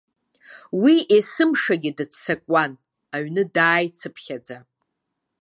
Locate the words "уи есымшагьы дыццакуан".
0.81-2.71